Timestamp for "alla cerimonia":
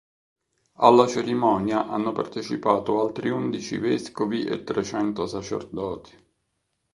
0.77-1.87